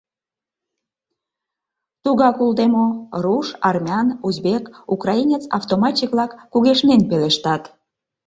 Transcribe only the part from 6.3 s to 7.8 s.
кугешнен пелештат.